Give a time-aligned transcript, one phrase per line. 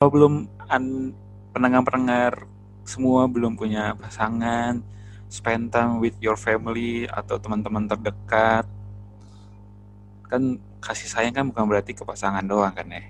[0.00, 1.12] Kalau belum an
[1.52, 2.48] pendengar-pendengar
[2.88, 4.80] semua belum punya pasangan,
[5.28, 8.64] spend time with your family atau teman-teman terdekat.
[10.24, 13.04] Kan kasih sayang kan bukan berarti ke pasangan doang kan ya.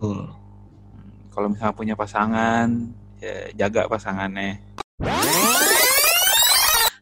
[0.00, 0.32] Betul.
[1.36, 2.68] Kalau misalnya punya pasangan,
[3.20, 4.56] ya jaga pasangannya.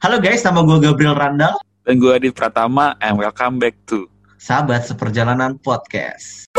[0.03, 1.55] Halo guys, nama gue Gabriel Randall,
[1.87, 4.11] Dan gue Adit Pratama, and welcome back to
[4.43, 6.51] sahabat seperjalanan podcast.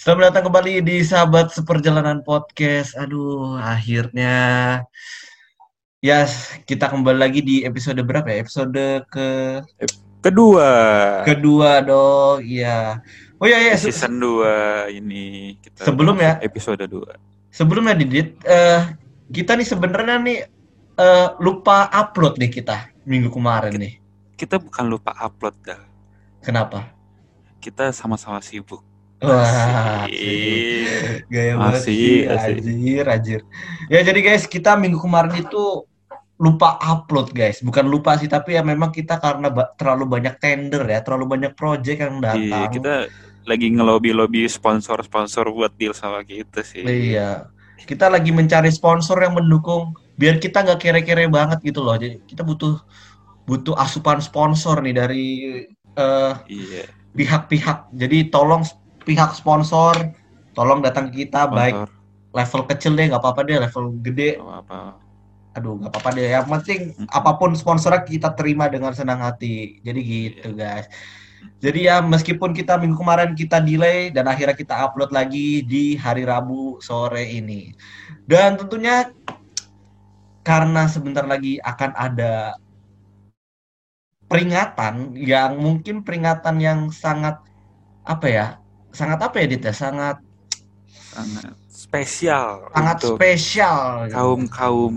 [0.00, 2.96] Selamat datang kembali di sahabat seperjalanan podcast.
[2.96, 4.80] Aduh, akhirnya
[6.00, 6.24] ya
[6.64, 8.40] kita kembali lagi di episode berapa ya?
[8.40, 9.60] Episode ke
[10.24, 10.68] kedua
[11.28, 12.40] kedua dong.
[12.40, 13.04] Iya.
[13.40, 14.44] Oh iya ya, season 2
[14.92, 16.36] ini kita Sebelum ya.
[16.40, 17.16] episode 2.
[17.50, 18.94] sebelumnya Didit, eh
[19.28, 20.38] kita nih sebenarnya nih
[20.94, 23.94] eh, lupa upload nih kita minggu kemarin nih.
[24.36, 25.80] Kita bukan lupa upload dah.
[26.40, 26.92] Kenapa?
[27.58, 28.84] Kita sama-sama sibuk.
[29.20, 31.28] Wah, Asik.
[31.28, 32.56] gaya banget Asik, sih, asik.
[32.56, 33.40] anjir, anjir.
[33.88, 35.84] Ya jadi guys, kita minggu kemarin itu
[36.36, 37.60] lupa upload guys.
[37.60, 41.52] Bukan lupa sih, tapi ya memang kita karena ba- terlalu banyak tender ya, terlalu banyak
[41.52, 42.68] project yang Iya, datang.
[42.72, 42.94] kita
[43.50, 46.86] lagi ngelobi-lobi sponsor-sponsor buat deal sama kita sih.
[46.86, 47.50] Iya.
[47.82, 51.98] Kita lagi mencari sponsor yang mendukung biar kita nggak kere-kere banget gitu loh.
[51.98, 52.78] Jadi kita butuh
[53.50, 55.26] butuh asupan sponsor nih dari
[55.98, 56.86] eh, Iya.
[57.18, 57.90] pihak-pihak.
[57.98, 58.62] Jadi tolong
[59.02, 60.14] pihak sponsor
[60.54, 61.98] tolong datang ke kita baik Sponsor
[62.30, 64.98] level kecil deh nggak apa-apa deh level gede apa?
[65.50, 69.98] aduh nggak apa-apa deh yang penting apa pun sponsornya kita terima dengan senang hati jadi
[69.98, 70.86] gitu guys
[71.60, 76.24] jadi ya meskipun kita minggu kemarin kita delay dan akhirnya kita upload lagi di hari
[76.24, 77.76] Rabu sore ini.
[78.24, 79.12] Dan tentunya
[80.40, 82.56] karena sebentar lagi akan ada
[84.24, 87.36] peringatan yang mungkin peringatan yang sangat
[88.08, 88.46] apa ya
[88.96, 89.74] sangat apa ya Dit ya?
[89.76, 90.16] Sangat
[91.10, 94.08] Sangat spesial sangat untuk spesial.
[94.08, 94.94] kaum-kaum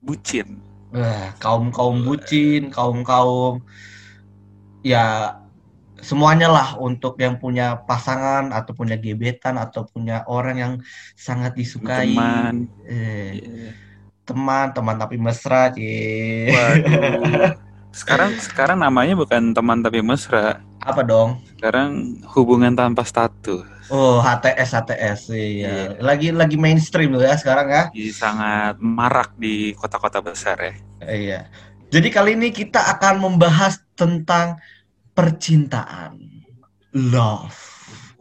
[0.00, 0.56] bucin.
[0.90, 3.62] Wah, kaum kaum bucin, kaum kaum
[4.82, 5.36] ya
[6.00, 10.72] semuanya lah untuk yang punya pasangan atau punya gebetan atau punya orang yang
[11.12, 12.54] sangat disukai Teman.
[12.88, 13.70] Eh, Iya.
[14.24, 16.48] teman teman tapi mesra cie.
[17.90, 20.62] Sekarang sekarang namanya bukan teman tapi mesra.
[20.80, 23.68] apa dong Sekarang hubungan tanpa status.
[23.92, 26.00] oh HTS HTS iya Iya.
[26.00, 30.72] lagi lagi mainstream loh ya sekarang ya Jadi sangat marak di kota-kota besar ya.
[31.04, 31.40] iya
[31.92, 34.58] jadi kali ini kita akan membahas tentang
[35.16, 36.14] percintaan
[36.94, 37.58] love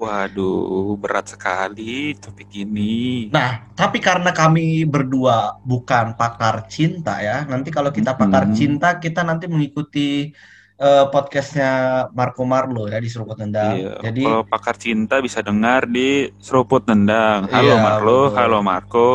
[0.01, 2.93] Waduh, berat sekali topik ini.
[3.35, 4.61] Nah, tapi karena kami
[4.93, 8.53] berdua bukan pakar cinta ya, nanti kalau kita pakar Hmm.
[8.57, 10.33] cinta, kita nanti mengikuti
[10.79, 11.71] eh, podcastnya
[12.15, 13.75] Marco Marlo ya di Seruput Nendang.
[13.75, 17.51] Iya, Jadi, kalau pakar cinta bisa dengar di Seruput Nendang.
[17.51, 18.37] Halo Iya, Marlo, betul.
[18.39, 19.09] halo Marco.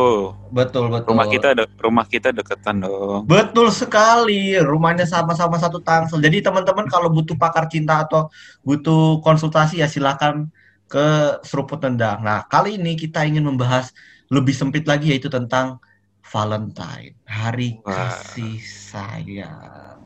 [0.55, 1.11] betul betul.
[1.11, 3.25] Rumah kita de- rumah kita deketan dong.
[3.27, 6.21] Betul sekali, rumahnya sama-sama satu tangsel.
[6.21, 8.29] Jadi teman-teman kalau butuh pakar cinta atau
[8.61, 10.53] butuh konsultasi ya silakan
[10.85, 12.21] ke Seruput Nendang.
[12.21, 13.89] Nah, kali ini kita ingin membahas
[14.29, 15.81] lebih sempit lagi yaitu tentang
[16.25, 17.93] Valentine, hari Wah.
[18.09, 20.01] kasih sayang.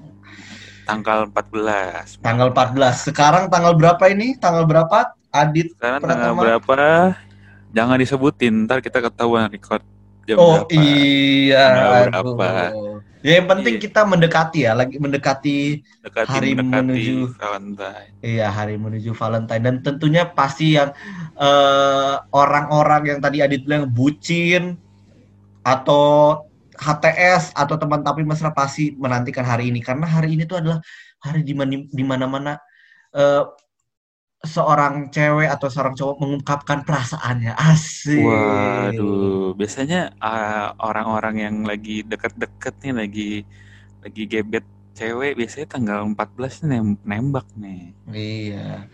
[0.91, 2.17] Tanggal 14.
[2.19, 3.05] Tanggal 14.
[3.05, 4.33] Sekarang tanggal berapa ini?
[4.35, 5.13] Tanggal berapa?
[5.29, 5.73] Adit.
[5.73, 7.13] Sekarang tanggal berapa?
[7.69, 9.85] Jangan disebutin, ntar kita ketahuan record
[10.25, 10.73] jam Oh berapa.
[10.73, 11.61] iya.
[11.63, 12.33] Tanggal aduh.
[12.33, 12.47] berapa?
[13.19, 13.83] Ya yang penting Iya.
[13.83, 18.09] kita mendekati ya, lagi mendekati Dekati Hari mendekati menuju- Valentine.
[18.21, 20.95] iya hari menuju Valentine dan tentunya pasti yang
[21.35, 24.79] eh, orang-orang yang tadi Adit bilang bucin
[25.61, 26.47] atau
[26.79, 30.79] HTS atau teman tapi mesra pasti menantikan hari ini karena hari ini tuh adalah
[31.19, 32.55] hari di mana di mana-mana
[33.11, 33.43] eh,
[34.39, 38.23] seorang cewek atau seorang cowok mengungkapkan perasaannya asik.
[38.23, 43.29] Waduh, biasanya uh, orang-orang yang lagi deket-deket nih lagi
[43.99, 44.63] lagi gebet
[44.95, 47.91] cewek biasanya tanggal 14 nih nem- nembak nih.
[48.15, 48.87] Iya.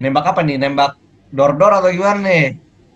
[0.00, 0.56] Nembak apa nih?
[0.56, 0.96] Nembak
[1.28, 2.46] dor-dor atau gimana nih?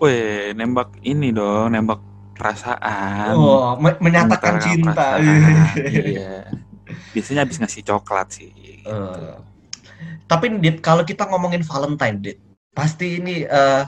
[0.01, 2.01] Weh, nembak ini dong, nembak
[2.35, 3.35] perasaan.
[3.39, 5.19] Oh, me- menyatakan cinta.
[5.89, 6.45] iya.
[7.15, 8.51] Biasanya habis ngasih coklat sih.
[8.53, 8.91] gitu.
[8.91, 9.35] Eh,
[10.27, 12.39] tapi Dit, kalau kita ngomongin Valentine, Dit,
[12.75, 13.83] pasti ini eh,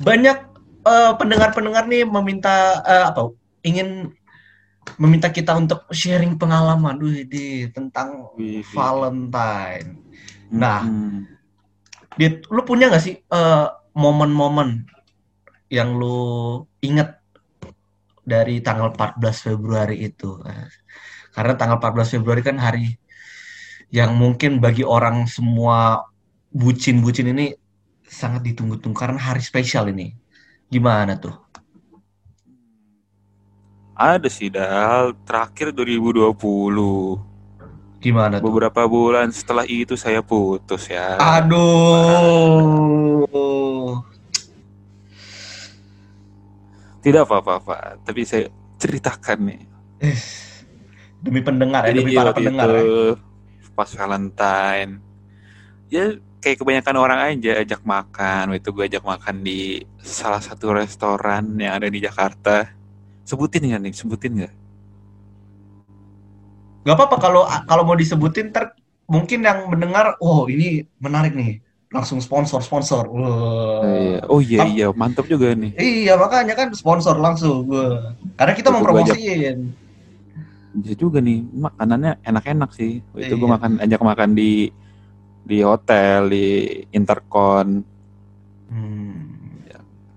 [0.00, 0.38] banyak
[0.84, 3.32] eh, pendengar-pendengar nih meminta eh, apa?
[3.64, 4.12] Ingin
[4.96, 8.64] meminta kita untuk sharing pengalaman, wih, Dit, tentang Wih.
[8.76, 9.96] Valentine.
[10.52, 11.24] Nah, Mm-mm.
[12.20, 13.16] Dit, lu punya nggak sih
[13.96, 14.84] momen-momen
[15.70, 17.19] yang lu inget
[18.30, 20.38] dari tanggal 14 Februari itu?
[21.34, 22.94] Karena tanggal 14 Februari kan hari
[23.90, 26.06] yang mungkin bagi orang semua
[26.54, 27.50] bucin-bucin ini
[28.06, 30.14] sangat ditunggu-tunggu karena hari spesial ini.
[30.70, 31.34] Gimana tuh?
[33.98, 36.32] Ada sih Dal, terakhir 2020.
[38.00, 38.48] Gimana tuh?
[38.48, 41.20] Beberapa bulan setelah itu saya putus ya.
[41.20, 41.60] Aduh.
[47.00, 49.62] Tidak apa-apa, tapi saya ceritakan nih.
[51.20, 53.72] Demi pendengar ya, Jadi demi para pendengar itu ya.
[53.76, 54.92] pas Valentine,
[55.92, 58.52] ya kayak kebanyakan orang aja ajak makan.
[58.52, 59.60] Waktu itu gue ajak makan di
[60.00, 62.72] salah satu restoran yang ada di Jakarta.
[63.28, 63.92] Sebutin nggak nih?
[63.92, 64.54] Sebutin nggak?
[66.80, 68.72] Gak apa-apa kalau kalau mau disebutin ter
[69.04, 73.10] mungkin yang mendengar, oh ini menarik nih, langsung sponsor sponsor.
[73.10, 73.82] Wah.
[73.82, 74.18] Iya.
[74.30, 75.74] Oh iya Tam- iya, mantap juga nih.
[75.74, 77.66] Iya makanya kan sponsor langsung.
[77.66, 78.14] Wah.
[78.38, 79.58] Karena kita Betul, mempromosiin.
[80.70, 83.02] Bisa juga nih, makanannya enak-enak sih.
[83.10, 83.54] Waktu itu gue Iya.
[83.58, 84.70] makan ajak makan di
[85.42, 86.46] di hotel di
[86.94, 87.82] Intercon.
[88.70, 89.18] Hmm.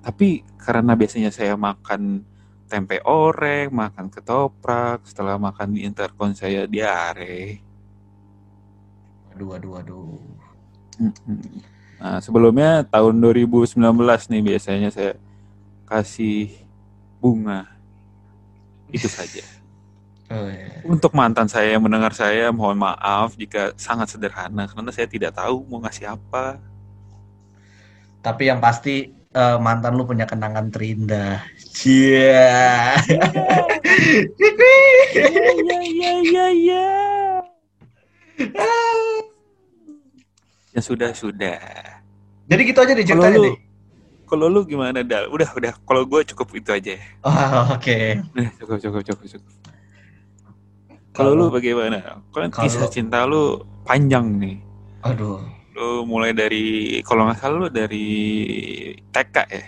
[0.06, 2.22] Tapi karena biasanya saya makan
[2.70, 7.58] tempe orek, makan ketoprak, setelah makan di Intercon saya diare.
[9.34, 10.22] Aduh aduh aduh.
[11.00, 11.62] Mm-mm.
[12.04, 13.80] Nah, sebelumnya tahun 2019
[14.28, 15.16] nih biasanya saya
[15.88, 16.52] kasih
[17.24, 17.70] bunga.
[18.92, 19.44] Itu saja.
[20.34, 20.82] Oh, iya.
[20.82, 25.62] Untuk mantan saya yang mendengar saya, mohon maaf jika sangat sederhana karena saya tidak tahu
[25.70, 26.58] mau ngasih apa.
[28.24, 31.38] Tapi yang pasti eh, mantan lu punya kenangan terindah.
[31.76, 32.98] Cia.
[35.14, 36.90] Ya ya ya ya.
[40.74, 41.58] Ya sudah sudah.
[42.44, 43.58] Jadi gitu aja deh ceritanya lu, deh.
[44.26, 45.30] kalau lu gimana Dal?
[45.30, 45.74] Udah udah.
[45.80, 46.98] Kalau gue cukup itu aja.
[47.22, 47.32] Oh,
[47.78, 47.98] oke.
[48.34, 49.52] Nah, cukup cukup cukup cukup.
[51.14, 52.26] Kalau lu bagaimana?
[52.34, 54.58] Kan kalau- kisah cinta lu panjang nih.
[55.04, 55.38] aduh.
[55.74, 58.06] Lu mulai dari kalau nggak salah lu dari
[59.10, 59.64] TK ya?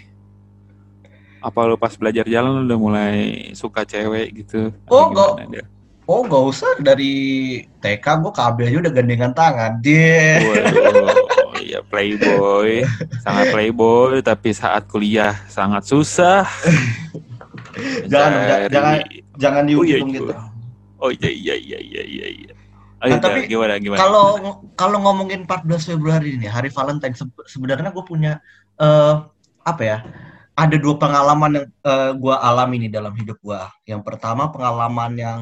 [1.42, 3.16] Apa lu pas belajar jalan lu udah mulai
[3.54, 4.69] suka cewek gitu?
[4.90, 5.46] Oh, Dal?
[6.06, 7.13] Oh, gak usah dari
[7.81, 9.81] TK gue KB aja udah gandengan tangan.
[9.81, 10.38] Dia.
[10.38, 11.10] Waduh,
[11.57, 12.86] iya playboy,
[13.25, 16.46] sangat playboy, tapi saat kuliah sangat susah.
[18.06, 18.96] Jangan, Mencari- jangan,
[19.36, 20.18] Jangan Oh iya, dihitung iya.
[20.22, 20.34] gitu.
[20.96, 22.28] Oh iya iya iya iya iya.
[22.31, 22.54] iya.
[23.04, 24.00] Ayo, Nah, tapi gimana gimana?
[24.00, 24.25] Kalau
[24.80, 28.40] kalau ngomongin 14 Februari ini hari Valentine se- sebenarnya gue punya
[28.80, 29.13] eh
[29.62, 29.98] apa ya?
[30.56, 33.60] Ada dua pengalaman yang eh, gue alami nih dalam hidup gue.
[33.86, 35.40] Yang pertama pengalaman yang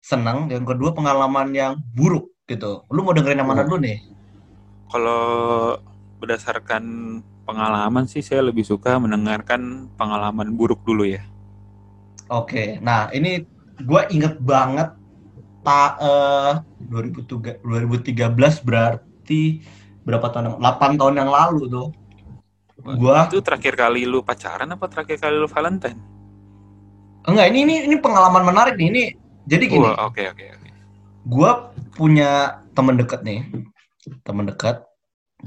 [0.00, 2.80] senang, yang kedua pengalaman yang buruk gitu.
[2.88, 3.68] Lu mau dengerin yang mana Oh.
[3.68, 4.00] dulu nih?
[4.88, 5.22] Kalau
[6.16, 6.84] berdasarkan
[7.44, 11.20] pengalaman sih saya lebih suka mendengarkan pengalaman buruk dulu ya.
[12.32, 13.44] Oke, nah ini
[13.76, 14.96] gue inget banget
[15.60, 16.52] tak eh
[16.88, 19.60] 2003 2013 berarti
[20.02, 20.56] berapa tahun?
[20.56, 21.88] yang- 8 tahun yang lalu tuh.
[22.82, 25.98] Gua Itu terakhir kali lu pacaran apa terakhir kali lu Valentine?
[27.22, 28.88] enggak ini ini ini pengalaman menarik nih.
[28.90, 29.02] Ini
[29.46, 29.88] jadi gini.
[29.94, 30.68] Oke oke oke.
[31.22, 31.50] gue
[31.94, 33.46] punya temen deket nih
[34.26, 34.82] temen dekat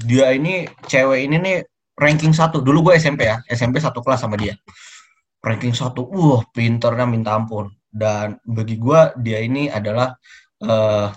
[0.00, 1.56] dia ini cewek ini nih
[2.00, 4.56] ranking satu dulu gue SMP ya SMP satu kelas sama dia
[5.44, 10.16] ranking satu wah pinternya minta ampun dan bagi gue dia ini adalah
[10.64, 11.08] eh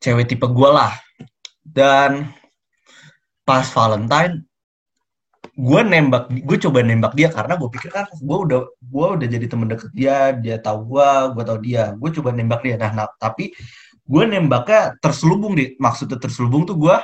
[0.00, 0.92] cewek tipe gue lah
[1.64, 2.36] dan
[3.48, 4.44] pas Valentine
[5.56, 9.46] gue nembak gue coba nembak dia karena gue pikir kan gue udah gue udah jadi
[9.48, 11.84] temen deket dia dia tahu gue gue tahu dia.
[11.96, 12.76] Gue coba nembak dia.
[12.76, 13.56] Nah, nah, tapi
[14.04, 16.96] gue nembaknya terselubung di maksudnya terselubung tuh gue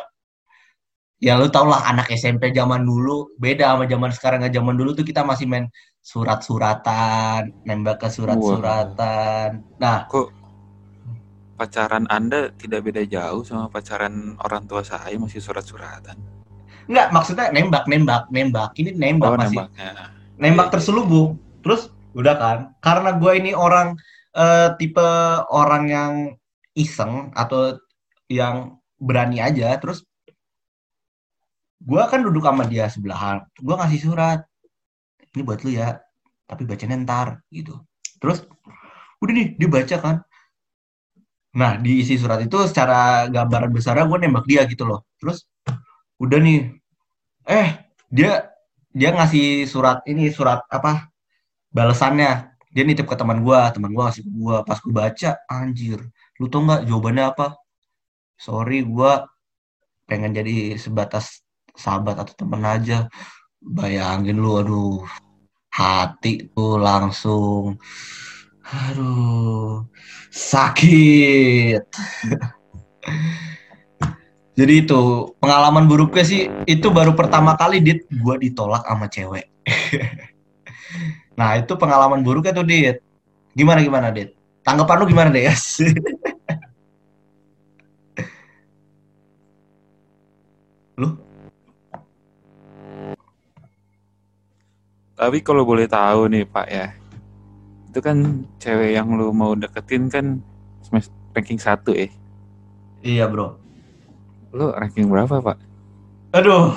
[1.23, 4.39] ya lu tau lah anak SMP zaman dulu beda sama zaman sekarang.
[4.45, 5.73] Nggak zaman dulu tuh kita masih main
[6.05, 9.65] surat-suratan nembak ke surat-suratan.
[9.81, 10.29] Nah Kok
[11.57, 16.42] pacaran Anda tidak beda jauh sama pacaran orang tua saya masih surat-suratan?
[16.91, 18.71] Nggak maksudnya nembak nembak nembak.
[18.79, 19.63] Ini nembak Oh, masih.
[19.63, 19.69] nembak.
[19.77, 19.91] Iya,
[20.43, 20.65] iya.
[20.73, 21.31] terselubung.
[21.63, 22.59] Terus udah kan?
[22.83, 23.95] Karena gue ini orang
[24.37, 25.09] eh, tipe
[25.53, 26.13] orang yang
[26.75, 27.77] iseng atau
[28.33, 30.07] yang berani aja terus
[31.83, 33.43] gue kan duduk sama dia sebelahan.
[33.59, 34.41] Gue ngasih surat.
[35.33, 35.99] Ini buat lu ya
[36.47, 37.81] tapi bacanya ntar gitu.
[38.21, 38.45] Terus
[39.23, 40.17] udah nih dia baca kan?
[41.57, 45.05] Nah di isi surat itu secara gambaran besarnya gue nembak dia gitu loh.
[45.21, 45.45] Terus
[46.23, 46.61] udah nih.
[47.51, 47.69] Eh
[48.09, 48.47] dia
[48.95, 51.11] dia ngasih surat ini surat apa?
[51.75, 52.55] Balasannya.
[52.73, 53.69] Dia nitip ke teman gua.
[53.75, 54.57] Teman gua ngasih ke gua.
[54.63, 55.99] Pas gua baca anjir.
[56.39, 57.47] Lu tau nggak jawabannya apa?
[58.39, 59.27] Sorry gua
[60.09, 61.43] pengen jadi sebatas
[61.75, 63.11] sahabat atau teman aja.
[63.59, 65.03] Bayangin lu aduh.
[65.73, 67.81] Hati tuh langsung
[68.73, 69.85] aduh
[70.31, 71.83] sakit
[74.53, 79.49] jadi itu pengalaman buruknya sih itu baru pertama kali dit gua ditolak sama cewek.
[81.33, 83.01] Nah itu pengalaman buruknya tuh dit.
[83.57, 84.37] Gimana gimana dit?
[84.61, 85.81] Tanggapan lu gimana deh guys
[91.01, 91.17] lu?
[95.17, 96.93] Tapi kalau boleh tahu nih Pak ya,
[97.93, 100.41] itu kan cewek yang lu mau deketin kan
[101.37, 102.11] ranking 1 eh.
[103.05, 103.57] iya bro
[104.53, 105.57] Lu ranking berapa Pak?
[106.33, 106.73] Aduh,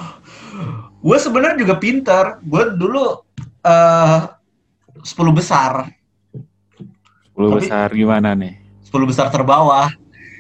[1.00, 2.40] gue sebenarnya juga pintar.
[2.42, 3.24] Gue dulu
[3.62, 4.20] eh
[5.04, 5.92] 10 besar,
[6.32, 8.56] 10 Tapi- besar gimana nih?
[8.88, 9.92] 10 besar terbawah.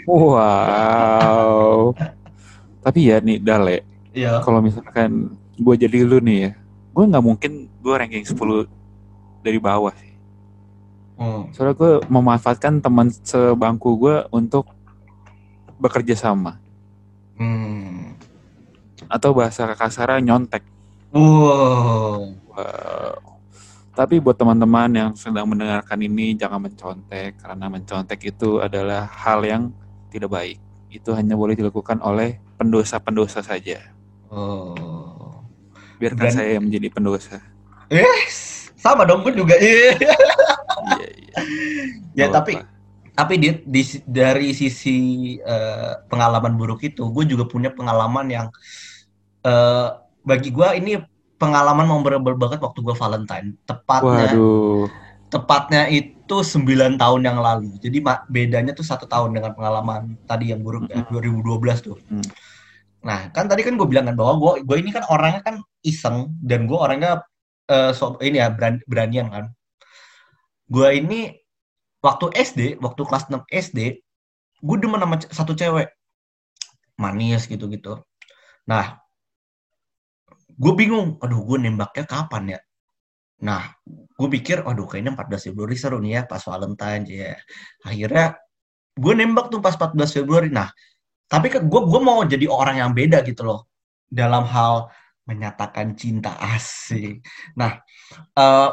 [0.06, 1.92] Wow.
[2.80, 3.82] Tapi ya nih Dale,
[4.14, 4.40] Iya.
[4.46, 6.52] kalau misalkan gue jadi lu nih ya,
[6.94, 7.52] gue nggak mungkin
[7.82, 8.70] gue ranking 10
[9.42, 10.14] dari bawah sih.
[11.18, 11.50] Hmm.
[11.52, 14.70] Soalnya gue memanfaatkan teman sebangku gue untuk
[15.76, 16.62] bekerja sama.
[17.36, 18.16] Hmm.
[19.12, 20.64] Atau bahasa kasarnya nyontek.
[21.12, 22.36] Wow.
[22.52, 23.16] Wow.
[23.96, 29.72] Tapi buat teman-teman yang sedang mendengarkan ini jangan mencontek karena mencontek itu adalah hal yang
[30.12, 30.60] tidak baik.
[30.92, 33.80] Itu hanya boleh dilakukan oleh pendosa-pendosa saja.
[34.28, 35.44] Oh.
[35.96, 37.40] Biarkan Dan- saya yang menjadi pendosa.
[37.88, 38.68] Yes.
[38.76, 39.56] Sama dong gue juga.
[39.64, 39.96] Iya.
[40.86, 41.10] Iya,
[42.14, 42.54] ya Nggak tapi.
[43.16, 44.98] Tapi di, di- dari sisi
[45.40, 48.48] eh, pengalaman buruk itu, gue juga punya pengalaman yang
[49.48, 49.90] eh,
[50.28, 51.00] bagi gue ini
[51.40, 53.56] pengalaman memorable banget waktu gue Valentine.
[53.64, 54.88] Tepatnya Waduh.
[55.32, 57.80] tepatnya itu 9 tahun yang lalu.
[57.80, 61.40] Jadi bedanya tuh satu tahun dengan pengalaman tadi yang buruk ya, Mm-mm.
[61.40, 61.98] 2012 tuh.
[62.12, 62.28] Mm.
[63.06, 65.56] Nah, kan tadi kan gue bilang kan bahwa gue gue ini kan orangnya kan
[65.86, 67.24] iseng dan gue orangnya
[67.72, 69.46] eh, so, ini ya beran, beranian kan.
[70.68, 71.45] Gue ini
[72.06, 73.80] waktu SD, waktu kelas 6 SD,
[74.62, 75.90] gue demen sama satu cewek.
[77.02, 77.98] Manis gitu-gitu.
[78.70, 79.02] Nah,
[80.54, 82.60] gue bingung, aduh gue nembaknya kapan ya?
[83.44, 83.74] Nah,
[84.16, 87.34] gue pikir, aduh kayaknya 14 Februari seru nih ya, pas Valentine ya.
[87.84, 88.38] Akhirnya
[88.96, 90.48] gue nembak tuh pas 14 Februari.
[90.54, 90.70] Nah,
[91.28, 93.68] tapi kan gue gue mau jadi orang yang beda gitu loh
[94.08, 94.88] dalam hal
[95.26, 97.20] menyatakan cinta asik.
[97.60, 97.82] Nah,
[98.38, 98.70] eh,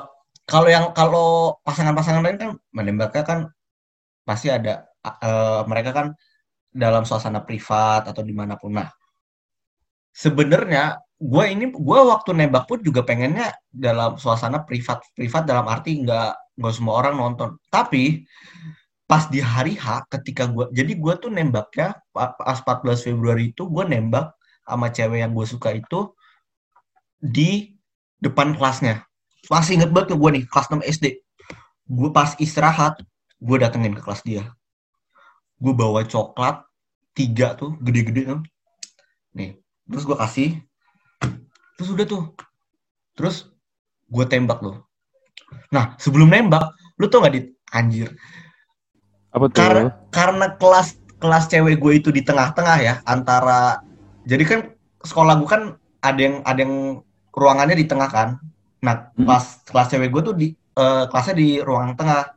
[0.52, 3.38] kalau yang kalau pasangan-pasangan lain kan menembaknya kan
[4.28, 4.72] pasti ada
[5.26, 6.06] eh, mereka kan
[6.82, 8.72] dalam suasana privat atau di mana pun.
[8.78, 8.88] Nah,
[10.12, 16.02] sebenarnya gue ini gue waktu nembak pun juga pengennya dalam suasana privat privat dalam arti
[16.02, 17.50] nggak nggak semua orang nonton.
[17.70, 18.26] Tapi
[19.10, 23.68] pas di hari H ketika gue jadi gue tuh nembaknya pa- pas 14 Februari itu
[23.68, 24.32] gue nembak
[24.64, 26.00] sama cewek yang gue suka itu
[27.22, 27.72] di
[28.22, 29.02] depan kelasnya
[29.50, 31.06] masih inget banget ke gue nih kelas 6 SD
[31.92, 33.02] gue pas istirahat
[33.42, 34.44] gue datengin ke kelas dia.
[35.58, 36.62] Gue bawa coklat
[37.12, 38.40] tiga tuh gede-gede kan
[39.36, 39.58] nih
[39.90, 40.50] terus gue kasih.
[41.76, 42.24] Terus udah tuh.
[43.18, 43.50] Terus
[44.08, 44.86] gue tembak loh.
[45.74, 48.14] Nah sebelum nembak lu tau gak di anjir.
[49.32, 49.58] Apa tuh?
[49.64, 53.80] karena karena kelas kelas cewek gue itu di tengah-tengah ya antara
[54.28, 54.60] jadi kan
[55.00, 55.62] sekolah gue kan
[56.04, 57.00] ada yang ada yang
[57.32, 58.36] ruangannya di tengah kan
[58.82, 62.34] nah kelas kelas cewek gue tuh di eh, kelasnya di ruang tengah.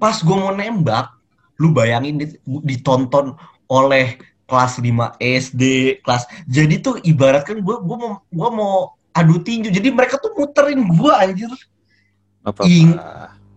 [0.00, 1.12] Pas gue mau nembak
[1.60, 3.36] lu bayangin dit- ditonton
[3.68, 4.16] oleh
[4.46, 5.62] kelas 5 SD
[6.06, 9.68] kelas jadi tuh ibaratkan gue gue mau gue mau adu tinju.
[9.68, 11.52] Jadi mereka tuh muterin gue anjir.
[12.42, 13.00] Apa ing-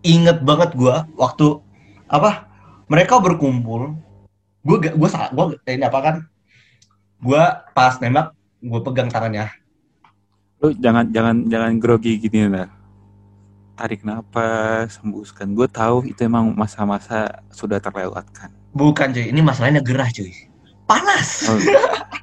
[0.04, 1.64] inget banget gue waktu
[2.12, 2.46] apa
[2.92, 3.96] mereka berkumpul.
[4.68, 6.16] Gue gue gue ini apa kan?
[7.24, 7.40] Gue
[7.72, 9.59] pas nembak gue pegang tangannya
[10.60, 12.68] Lu jangan jangan jangan grogi gini nah.
[13.80, 15.56] Tarik napas, hembuskan.
[15.56, 18.52] Gue tahu itu emang masa-masa sudah terlewatkan.
[18.70, 20.30] bukan cuy ini masalahnya gerah cuy
[20.86, 21.58] panas Oh,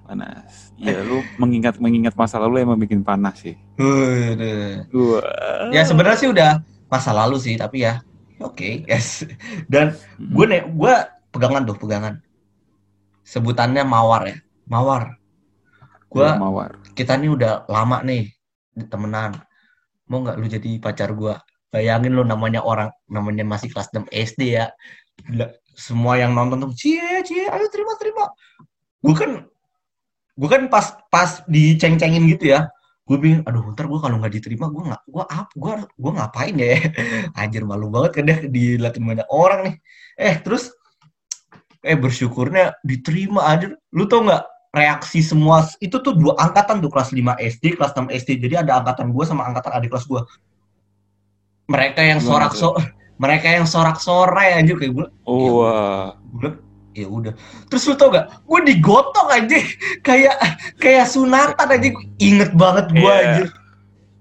[0.06, 0.70] panas.
[0.78, 3.58] Iya, lu mengingat mengingat masa lalu emang bikin panas sih.
[4.94, 5.18] Gua.
[5.74, 7.98] ya sebenarnya sih udah masa lalu sih tapi ya
[8.38, 9.26] oke yes
[9.66, 10.94] dan gue nih gue
[11.34, 12.22] pegangan tuh pegangan
[13.26, 14.36] sebutannya mawar ya
[14.70, 15.18] mawar
[16.06, 16.78] gue Gua mawar.
[16.96, 18.32] Kita nih udah lama nih
[18.88, 19.36] temenan.
[20.08, 21.36] Mau nggak lu jadi pacar gua?
[21.68, 24.72] Bayangin lu namanya orang namanya masih kelas 6 SD ya.
[25.28, 28.24] Gila, semua yang nonton tuh cie cie ayo terima terima.
[29.04, 29.30] Gua kan
[30.32, 32.72] gua kan pas pas diceng-cengin gitu ya.
[33.06, 36.54] Gue bingung aduh ntar gue kalau nggak diterima gue nggak gue apa gue gue ngapain
[36.58, 36.74] ya?
[37.38, 39.74] Anjir malu banget kan deh diliatin banyak orang nih.
[40.18, 40.74] Eh terus
[41.86, 44.42] eh bersyukurnya diterima aja lu tau nggak
[44.72, 48.30] reaksi semua itu tuh dua angkatan tuh kelas 5 SD, kelas 6 SD.
[48.42, 50.20] Jadi ada angkatan gue sama angkatan adik kelas gue.
[51.72, 52.74] Mereka yang sorak so
[53.16, 55.06] mereka yang sorak-sorai aja kayak gue.
[55.24, 56.12] Oh, wah.
[56.36, 56.52] Gue
[56.92, 57.32] ya udah.
[57.72, 58.28] Terus lu tau gak?
[58.44, 59.56] Gue digotong aja
[60.06, 60.36] kayak
[60.76, 61.88] kayak sunatan aja.
[61.90, 63.16] Gua Inget banget gue Iya.
[63.24, 63.44] aja.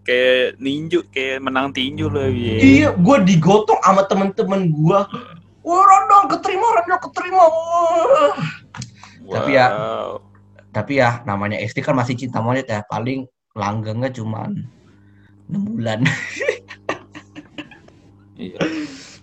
[0.05, 2.29] Kayak ninju, kayak menang tinju lah.
[2.29, 2.55] ya.
[2.61, 4.99] Iya, gue digotong sama temen-temen gue.
[5.65, 7.41] Wah, Rondong keterima, Rondong keterima.
[7.41, 8.33] Wah.
[9.25, 10.09] Tapi ya, Wow.
[10.75, 12.83] Tapi ya namanya SD kan masih cinta monyet ya.
[12.83, 13.23] Paling
[13.55, 14.51] langgengnya cuman
[15.47, 16.03] 6 bulan.
[18.35, 18.59] Iya.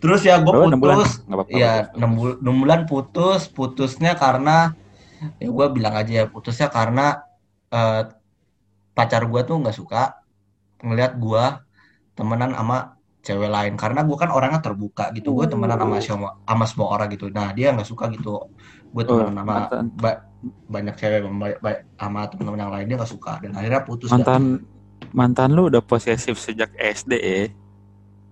[0.01, 1.05] Terus ya gue enam bulan?
[1.05, 1.21] putus.
[1.21, 1.37] Ya nggak
[1.93, 2.01] apa-apa.
[2.01, 3.43] 6, bul 6 bulan putus.
[3.53, 4.73] Putusnya karena
[5.37, 7.21] ya gue bilang aja ya putusnya karena
[7.69, 8.09] eh,
[8.97, 10.17] pacar gue tuh nggak suka
[10.83, 11.45] ngelihat gue
[12.19, 16.65] temenan sama cewek lain karena gue kan orangnya terbuka gitu gue temenan sama semua sama
[16.67, 18.51] semua orang gitu nah dia nggak suka gitu
[18.91, 20.27] gue Oh, temenan sama mantan, ba-
[20.67, 21.23] banyak cewek
[21.97, 24.19] sama, teman-teman yang lain dia nggak suka dan akhirnya putus dah.
[24.19, 24.43] mantan
[25.15, 27.43] mantan lu udah posesif sejak SD ya?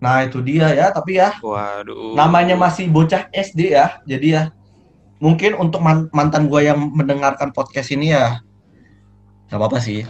[0.01, 2.17] nah itu dia ya tapi ya Waduh.
[2.17, 4.43] namanya masih bocah SD ya jadi ya
[5.21, 8.41] mungkin untuk man- mantan gue yang mendengarkan podcast ini ya
[9.53, 10.03] nggak apa-apa sih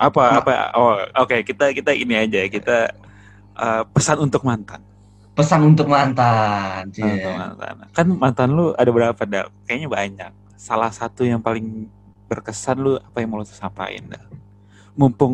[0.00, 0.40] apa Nah.
[0.40, 0.52] apa?
[0.80, 2.88] Oh, oke kita kita ini aja kita
[3.52, 4.80] uh, pesan untuk mantan.
[5.36, 7.04] pesan untuk mantan Cie.
[7.04, 7.74] Untuk mantan.
[7.92, 9.48] Kan mantan lu ada berapa Dal?
[9.64, 10.32] Kayaknya banyak.
[10.60, 11.88] Salah satu yang paling
[12.28, 14.28] berkesan lu apa yang mau lu sampaikan Dal?
[14.92, 15.32] Mumpung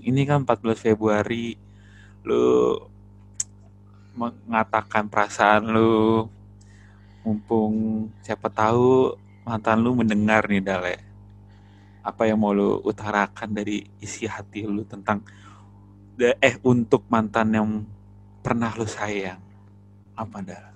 [0.00, 1.60] ini kan 14 Februari
[2.24, 2.80] lu
[4.16, 6.24] mengatakan perasaan lu
[7.20, 9.12] mumpung siapa tahu
[9.44, 11.04] mantan lu mendengar nih Dal ya.
[12.00, 15.20] Apa yang mau lu utarakan dari isi hati lu tentang
[16.16, 17.68] eh untuk mantan yang
[18.40, 19.36] pernah lu sayang.
[20.16, 20.71] Apa Dal?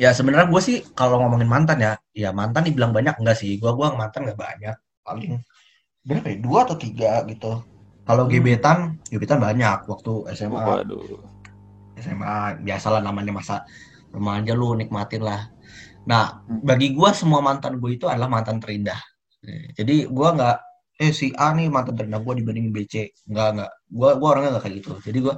[0.00, 3.70] Ya sebenarnya gue sih kalau ngomongin mantan ya ya mantan dibilang banyak enggak sih gue
[3.76, 5.36] gua mantan nggak banyak paling
[6.08, 7.60] berapa ya dua atau tiga gitu
[8.08, 8.32] kalau Hmm.
[8.32, 8.78] gebetan
[9.12, 11.20] gebetan banyak waktu SMA Waduh.
[12.00, 13.60] SMA biasalah namanya masa
[14.10, 15.46] remaja lu nikmatin lah.
[16.08, 16.64] Nah, Hmm.
[16.64, 18.96] bagi gua semua mantan gue itu adalah mantan terindah.
[19.76, 20.56] Jadi gua nggak
[20.96, 23.12] eh si A nih mantan terindah gua dibanding B C.
[23.28, 23.70] Nggak nggak.
[23.92, 24.92] Gua gua orangnya nggak kayak gitu.
[25.06, 25.34] Jadi gua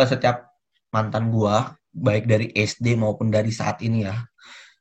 [0.00, 0.36] eh, setiap
[0.90, 4.16] mantan gua baik dari SD maupun dari saat ini ya.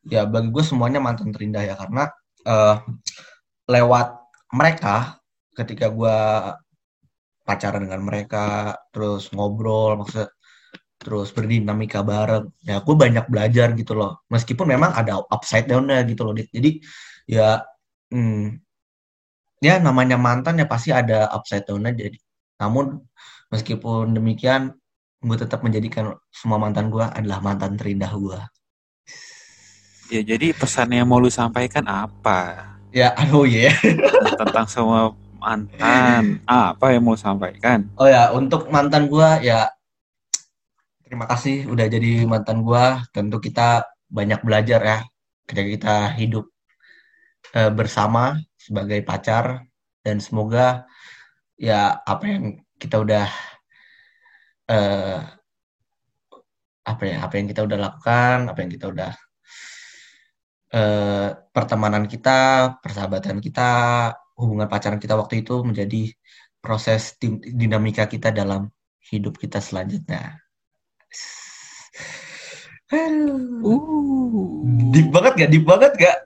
[0.03, 2.09] Ya bagi gue semuanya mantan terindah ya karena
[2.43, 2.75] eh,
[3.69, 4.07] lewat
[4.53, 5.21] mereka
[5.53, 6.17] ketika gua
[7.43, 10.31] pacaran dengan mereka terus ngobrol maksudnya
[11.03, 14.23] terus berdinamika bareng ya gue banyak belajar gitu loh.
[14.33, 16.71] Meskipun memang ada upside down-nya gitu loh jadi
[17.29, 17.63] ya
[18.11, 18.59] hmm,
[19.63, 22.17] ya namanya mantan ya pasti ada upside down-nya jadi
[22.59, 22.99] namun
[23.51, 24.75] meskipun demikian
[25.23, 28.39] gue tetap menjadikan semua mantan gue adalah mantan terindah gue
[30.11, 32.69] Ya jadi pesan yang mau lu sampaikan apa?
[32.93, 33.73] ya aduh ya
[34.37, 36.37] Tentang semua mantan.
[36.45, 37.89] Apa yang mau sampaikan?
[37.97, 39.65] oh ya untuk mantan gue ya
[41.03, 44.99] terima kasih udah jadi mantan gue tentu kita banyak belajar ya
[45.45, 46.45] ketika kita hidup
[47.53, 49.65] eh, bersama sebagai pacar
[50.05, 50.85] dan semoga
[51.57, 52.43] ya apa yang
[52.77, 53.25] kita udah
[54.69, 55.19] eh,
[56.83, 59.11] apa ya apa yang kita udah lakukan apa yang kita udah
[60.73, 62.39] eh, pertemanan kita
[62.83, 63.69] persahabatan kita
[64.35, 66.09] hubungan pacaran kita waktu itu menjadi
[66.63, 68.71] proses tim- dinamika kita dalam
[69.11, 70.39] hidup kita selanjutnya.
[72.93, 74.63] Uh.
[74.93, 75.49] Deep banget gak?
[75.51, 76.17] Deep banget gak?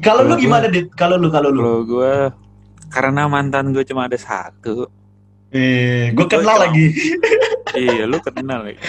[0.00, 0.88] Kalau lu gimana, Dit?
[0.96, 1.60] Kalau lu, kalau lu?
[1.60, 2.14] Kalau gue
[2.92, 4.88] karena mantan gue cuma ada satu.
[5.54, 6.86] Eh, gue Gua kenal lagi.
[7.76, 8.80] Iya, lu kenal lagi.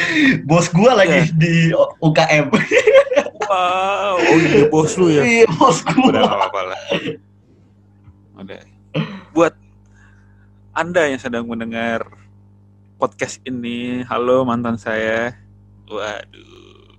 [0.48, 1.36] Bos gue lagi Iya.
[1.36, 2.48] di UKM.
[3.48, 5.28] Wow, oh iya bos lu ya.
[5.28, 6.08] Iya, bos gue.
[6.08, 6.80] Udah gak apa-apa lah.
[8.40, 8.62] Udah.
[9.36, 9.60] Buat
[10.72, 12.08] Anda yang sedang mendengar
[12.96, 15.36] podcast ini, halo mantan saya.
[15.92, 16.96] Waduh.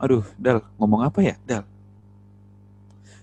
[0.00, 1.64] Aduh, Dal, ngomong apa ya, Dal?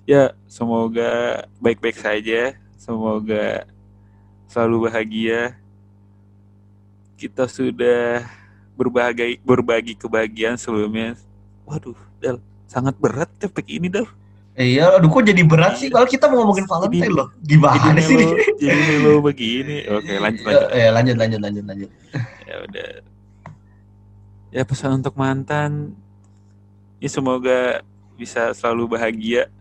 [0.06, 2.54] Ya, semoga baik-baik saja.
[2.78, 3.66] Semoga
[4.56, 5.60] selalu bahagia.
[7.20, 8.24] Kita sudah
[8.80, 11.20] berbagi berbagi kebahagiaan sebelumnya.
[11.68, 12.40] Waduh, Dal,
[12.72, 14.08] sangat berat topik ini, Dal.
[14.56, 17.28] Iya, aduh kok jadi berat sih kalau kita mau ngomongin Valentine Jadi- loh.
[17.44, 18.16] Gimana sih?
[18.16, 19.84] melo, jadi melo begini.
[19.92, 20.68] Oke, lanjut Ya, lanjut.
[20.72, 21.90] ya, lanjut, lanjut, lanjut, lanjut.
[22.48, 22.90] Ya udah.
[24.56, 25.92] Ya pesan untuk mantan.
[27.04, 27.84] Ya semoga
[28.16, 29.52] bisa selalu bahagia.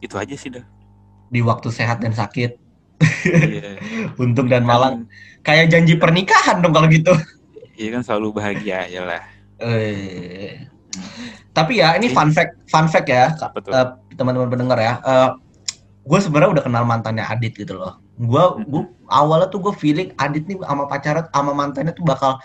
[0.00, 0.64] Itu aja sih dah.
[1.28, 2.56] Di waktu sehat dan sakit,
[3.24, 3.70] Iya.
[4.22, 5.06] untung dan malang.
[5.06, 7.10] Kan- Kayak janji pernikahan dong kalau gitu.
[7.72, 9.24] Iya kan selalu bahagia ya lah.
[9.58, 10.54] Eh,
[11.50, 15.00] Tapi ya ini fun fact, fun fact ya, eh, teman-teman pendengar ya.
[15.02, 15.30] Eh,
[16.04, 17.96] gue sebenarnya udah kenal mantannya Adit gitu loh.
[18.14, 22.38] Gue, gue awalnya tuh gue feeling Adit nih sama pacaran, sama mantannya tuh bakal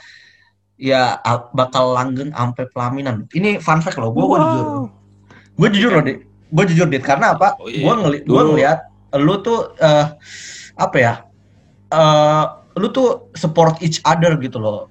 [0.79, 1.19] ya
[1.51, 3.27] bakal langgeng sampai pelaminan.
[3.29, 4.65] Ini fun fact loh, gue gue jujur,
[5.59, 6.19] gue jujur loh, Dit.
[6.49, 7.59] Gue jujur Dit, karena apa?
[7.59, 7.83] Oh, iya.
[7.83, 8.79] Gue ngeli, Lu- ngeliat
[9.11, 10.05] lu tuh eh,
[10.77, 11.13] apa ya?
[11.89, 12.45] eh
[12.77, 14.87] lu tuh support each other gitu loh.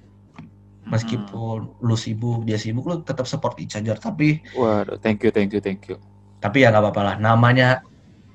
[0.87, 3.95] Meskipun lu sibuk, dia sibuk, lu tetap support each other.
[3.95, 5.95] Tapi Waduh, thank you, thank you, thank you.
[6.37, 7.81] tapi ya nggak apa-apa lah namanya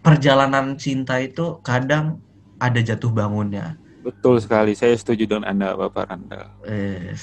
[0.02, 2.18] perjalanan cinta itu kadang
[2.58, 6.50] ada jatuh bangunnya Betul sekali, saya setuju dengan Anda, Bapak Randall.
[6.66, 7.14] eh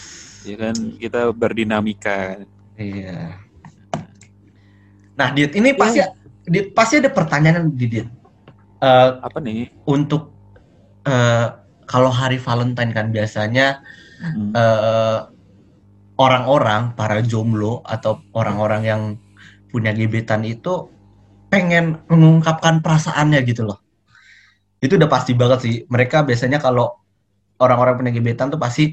[0.48, 2.39] Ya kan, kita berdinamika.
[2.80, 3.36] iya
[5.13, 6.00] nah dit ini pasti
[6.48, 8.08] dit pasti ada pertanyaan di dit
[8.80, 9.68] Eh, Apa nih?
[9.88, 10.32] untuk
[11.04, 11.48] eh,
[11.89, 13.84] kalau hari Valentine kan biasanya
[14.20, 14.52] Hmm.
[14.52, 15.20] eh,
[16.20, 19.02] orang-orang para jomblo atau orang-orang yang
[19.72, 20.92] punya gebetan itu
[21.48, 23.80] pengen mengungkapkan perasaannya gitu loh.
[24.84, 25.76] Itu udah pasti banget sih.
[25.88, 26.92] Mereka biasanya kalau
[27.63, 28.92] orang-orang punya gebetan tuh pasti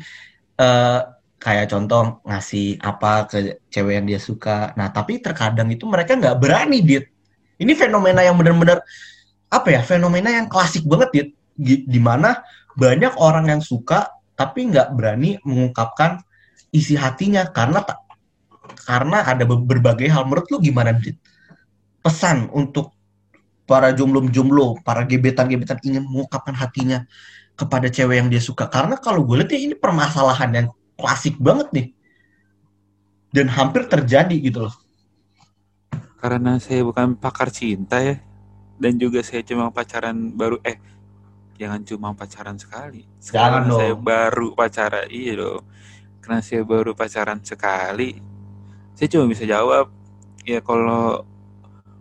[0.59, 1.01] eh,
[1.43, 3.39] kayak contoh ngasih apa ke
[3.71, 4.73] cewek yang dia suka.
[4.79, 7.11] Nah, tapi terkadang itu mereka nggak berani, Dit.
[7.59, 8.79] Ini fenomena yang benar-benar
[9.51, 9.81] apa ya?
[9.83, 11.33] Fenomena yang klasik banget.
[11.57, 12.45] Gi- Di mana
[12.77, 16.21] banyak orang yang suka tapi nggak berani mengungkapkan
[16.69, 18.05] isi hatinya karena tak
[18.85, 20.29] karena ada be- berbagai hal.
[20.29, 21.17] Menurut lu gimana, Dit?
[22.05, 22.93] Pesan untuk
[23.67, 27.03] para jomblo-jomblo, para gebetan-gebetan ingin mengungkapkan hatinya
[27.59, 28.69] kepada cewek yang dia suka.
[28.71, 31.87] Karena kalau gue lihat ya ini permasalahan yang klasik banget nih.
[33.35, 34.75] Dan hampir terjadi gitu loh.
[36.21, 38.23] Karena saya bukan pakar cinta ya.
[38.77, 40.77] Dan juga saya cuma pacaran baru, eh,
[41.57, 43.09] jangan cuma pacaran sekali.
[43.25, 44.05] Jangan Karena Saya dong.
[44.05, 45.65] baru pacaran, iya dong.
[46.21, 48.21] Karena saya baru pacaran sekali,
[48.93, 49.89] saya cuma bisa jawab,
[50.45, 51.25] ya kalau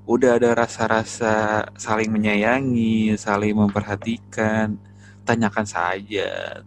[0.05, 4.77] udah ada rasa-rasa saling menyayangi, saling memperhatikan,
[5.25, 6.61] tanyakan saja,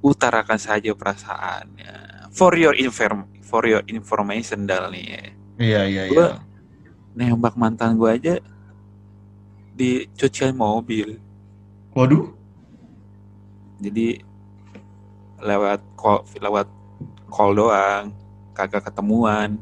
[0.00, 2.28] utarakan saja perasaannya.
[2.32, 5.06] For your inform, for your information dal nih.
[5.08, 5.22] ya.
[5.54, 6.36] Iya, iya, Gua-
[7.14, 8.34] Nembak mantan gue aja
[9.74, 11.18] di cucian mobil.
[11.94, 12.30] Waduh.
[13.78, 14.18] Jadi
[15.42, 16.66] lewat call, lewat
[17.30, 18.10] call doang,
[18.54, 19.58] kagak ketemuan.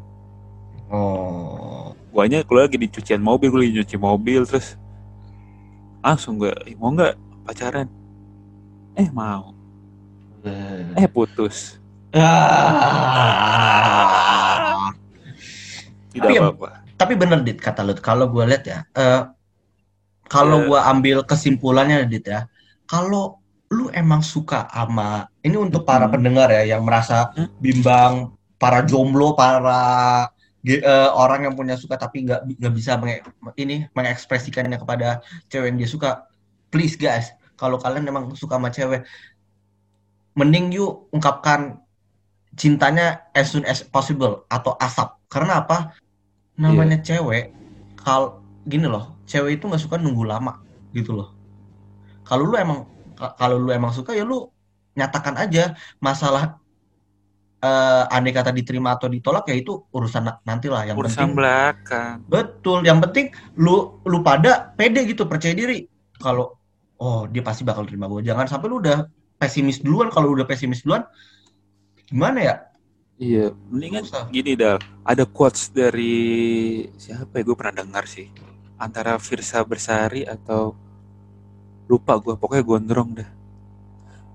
[0.93, 1.97] Oh.
[2.12, 4.77] Guanya keluar lagi di cucian mobil, gue lagi nyuci mobil terus
[6.05, 7.17] langsung gue mau nggak
[7.49, 7.88] pacaran?
[8.93, 9.57] Eh mau,
[10.45, 11.81] eh putus.
[12.12, 12.93] Ah.
[16.12, 16.82] Tidak apa-apa.
[17.03, 17.99] Tapi bener dit kata lu.
[17.99, 19.27] Kalau gue lihat ya, eh,
[20.31, 20.67] kalau Ya.
[20.71, 22.47] gue ambil kesimpulannya dit ya,
[22.87, 23.43] kalau
[23.75, 26.15] lu emang suka sama ini untuk para Hmm.
[26.15, 27.51] pendengar ya yang merasa Hmm.
[27.59, 30.31] bimbang, para jomblo, para
[30.62, 33.27] eh, orang yang punya suka tapi nggak nggak bisa menge-
[33.59, 35.19] ini mengekspresikannya kepada
[35.51, 36.11] cewek yang dia suka.
[36.71, 39.03] Please guys, kalau kalian emang suka sama cewek,
[40.38, 41.83] mending yuk ungkapkan
[42.55, 45.19] cintanya as soon as possible atau asap.
[45.27, 45.99] Karena apa?
[46.59, 47.43] Namanya cewek,
[47.97, 50.53] kalau gini loh, cewek itu nggak suka nunggu lama
[50.93, 51.29] gitu loh.
[52.29, 52.79] Kalau lu emang
[53.19, 54.49] ka- kalau lu emang suka ya lu
[54.99, 56.61] nyatakan aja masalah
[57.62, 61.38] eh andai kata diterima atau ditolak ya itu urusan na- nanti lah yang Urusan penting
[61.38, 62.17] belakang.
[62.27, 65.87] betul yang penting lu lu pada pede gitu percaya diri.
[66.19, 66.59] Kalau
[66.99, 69.07] oh dia pasti bakal terima gue jangan sampai lu udah
[69.38, 71.03] pesimis duluan kalau udah pesimis duluan
[72.09, 72.55] gimana ya
[73.23, 74.03] Iya, mendingan
[74.35, 74.83] gini Dal.
[75.07, 76.19] Ada quotes dari
[76.99, 77.47] siapa ya?
[77.47, 78.27] Gue pernah dengar sih.
[78.75, 80.75] Antara Firsa Bersari atau
[81.87, 82.35] lupa gue.
[82.35, 83.31] Pokoknya gondrong dah.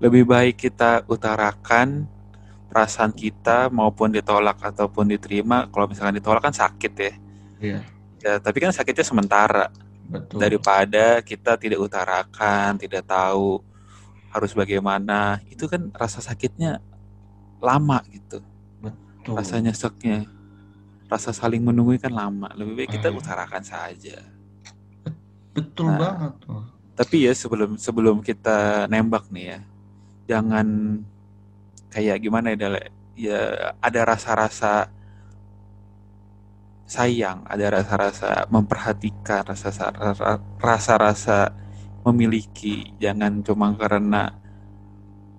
[0.00, 2.08] Lebih baik kita utarakan
[2.72, 5.68] perasaan kita maupun ditolak ataupun diterima.
[5.68, 7.12] Kalau misalkan ditolak kan sakit ya.
[7.60, 7.80] Iya.
[8.24, 9.68] Ya, tapi kan sakitnya sementara.
[10.08, 13.60] betul Daripada kita tidak utarakan, tidak tahu
[14.32, 15.44] harus bagaimana.
[15.52, 16.80] Itu kan rasa sakitnya
[17.60, 18.40] lama gitu.
[19.28, 20.18] Betul rasa nyeseknya
[21.08, 23.20] rasa saling menunggu kan lama lebih baik kita Hmm.
[23.20, 24.16] utarakan saja
[25.52, 25.98] betul Nah.
[26.00, 26.62] banget tuh
[26.98, 29.58] tapi ya sebelum sebelum kita nembak nih ya
[30.28, 30.66] jangan
[31.88, 32.80] kayak gimana ya Dale?
[33.14, 33.40] ya
[33.78, 34.90] ada rasa-rasa
[36.88, 39.68] sayang ada rasa-rasa memperhatikan rasa
[40.58, 41.52] rasa-rasa
[42.06, 44.32] memiliki jangan cuma karena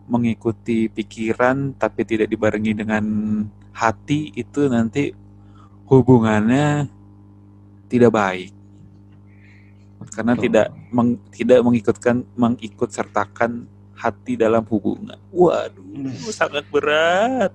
[0.10, 3.04] mengikuti pikiran tapi tidak dibarengi dengan
[3.72, 5.14] hati itu nanti
[5.86, 6.90] hubungannya
[7.88, 8.52] tidak baik
[10.12, 10.44] karena Betul.
[10.48, 13.68] tidak meng- tidak mengikutkan mengikut sertakan
[14.00, 15.20] hati dalam hubungan.
[15.36, 17.52] Waduh, sangat berat.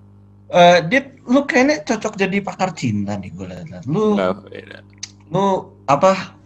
[0.52, 3.88] Eh, Dit, lu kayaknya cocok jadi pakar cinta nih gue lihat.
[3.88, 4.12] Lu,
[4.44, 4.84] beda.
[5.32, 6.36] lu apa?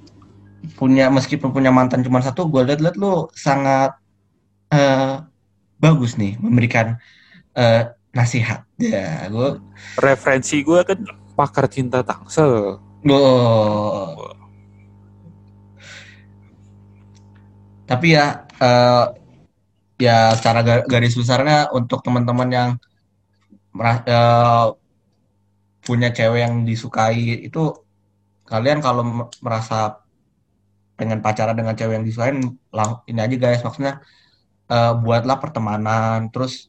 [0.79, 3.99] Punya meskipun punya mantan cuma satu, gue lihat-lihat lu sangat
[4.71, 5.28] eh
[5.79, 6.99] bagus nih memberikan
[7.55, 8.67] eh, nasihat.
[8.79, 9.63] Ya, gue,
[9.99, 10.99] Referensi gue kan
[11.39, 12.83] pakar cinta Tangsel.
[13.03, 13.23] gue.
[17.89, 19.05] Tapi ya, eh,
[19.99, 22.71] ya secara ga- garis besarnya untuk teman-teman yang
[24.07, 24.67] eh,
[25.87, 27.59] punya cewek yang disukai itu
[28.45, 29.03] kalian kalau
[29.45, 30.01] merasa
[30.99, 32.39] pengen pacaran dengan cewek yang disukain
[33.11, 34.03] ini aja guys maksudnya
[34.69, 36.29] eh, buatlah pertemanan.
[36.29, 36.69] Terus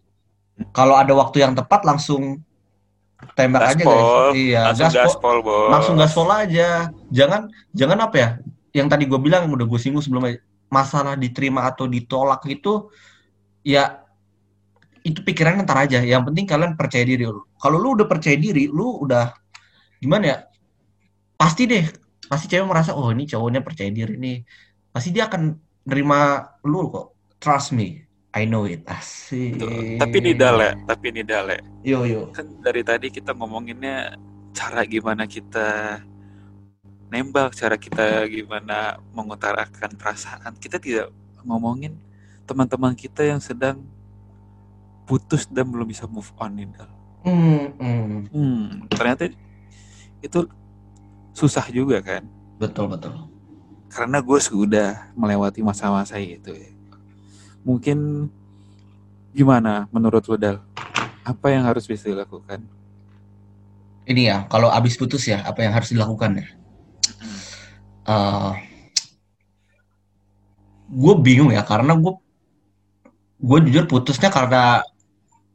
[0.75, 2.43] kalau ada waktu yang tepat langsung
[3.35, 3.83] tembak aja guys.
[3.83, 5.69] Gaspol, iya langsung gaspol gaspol, bos.
[5.71, 6.69] langsung gaspol aja.
[7.11, 7.41] Jangan
[7.75, 8.29] jangan apa ya
[8.71, 12.87] yang tadi gue bilang yang udah gue singgung sebelumnya masalah diterima atau ditolak itu
[13.65, 14.05] ya
[15.03, 15.99] itu pikiran ntar aja.
[15.99, 19.35] Yang penting kalian percaya diri lu kalau lu udah percaya diri lu udah
[19.99, 20.37] gimana ya
[21.35, 21.83] pasti deh
[22.31, 24.37] pasti cewek merasa oh ini cowoknya percaya diri nih.
[24.95, 29.57] Pasti dia akan nerima lu kok trust me I know it asik.
[29.97, 31.57] Tapi ini dale, tapi ini dale.
[31.81, 34.13] yo yo Kan dari tadi kita ngomonginnya
[34.53, 35.97] cara gimana kita
[37.09, 40.53] nembak, cara kita gimana mengutarakan perasaan.
[40.61, 41.09] Kita tidak
[41.41, 41.97] ngomongin
[42.45, 43.81] teman-teman kita yang sedang
[45.09, 46.91] putus dan belum bisa move on nih, Dal.
[47.25, 48.11] hmm, hmm.
[48.29, 49.25] Hmm, ternyata
[50.21, 50.39] itu
[51.33, 52.23] susah juga kan.
[52.61, 53.15] betul betul
[53.89, 56.53] Karena gue sudah melewati masa-masa itu.
[56.53, 56.69] ya.
[57.67, 58.29] Mungkin
[59.35, 60.57] gimana menurut lu, Dal?
[61.23, 62.65] Apa yang harus bisa dilakukan?
[64.09, 66.47] ini ya kalau abis putus ya apa yang harus dilakukan ya
[68.09, 68.51] Eh,
[70.89, 72.13] gue bingung ya karena gue
[73.37, 74.81] gue jujur putusnya karena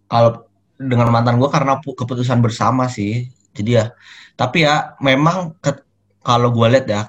[0.07, 0.47] kalau
[0.79, 3.27] dengan mantan gue karena pu- keputusan bersama sih
[3.59, 3.85] jadi ya
[4.39, 5.59] tapi ya memang
[6.23, 7.03] kalau gue lihat ya